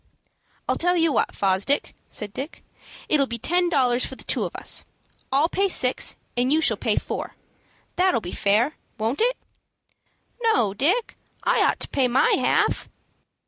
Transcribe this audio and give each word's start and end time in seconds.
"I'll 0.67 0.77
tell 0.77 0.97
you 0.97 1.13
what, 1.13 1.35
Fosdick," 1.35 1.93
said 2.09 2.33
Dick; 2.33 2.63
"it'll 3.07 3.27
be 3.27 3.37
ten 3.37 3.69
dollars 3.69 4.03
for 4.03 4.15
the 4.15 4.23
two 4.23 4.45
of 4.45 4.55
us. 4.55 4.83
I'll 5.31 5.47
pay 5.47 5.69
six, 5.69 6.15
and 6.35 6.51
you 6.51 6.59
shall 6.59 6.75
pay 6.75 6.95
four. 6.95 7.35
That'll 7.97 8.19
be 8.19 8.31
fair, 8.31 8.77
won't 8.97 9.21
it?" 9.21 9.37
"No, 10.41 10.73
Dick, 10.73 11.17
I 11.43 11.61
ought 11.63 11.79
to 11.81 11.87
pay 11.87 12.07
my 12.07 12.31
half." 12.39 12.89